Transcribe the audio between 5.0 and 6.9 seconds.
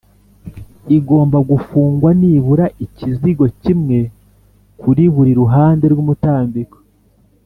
buri ruhande rw’umutambiko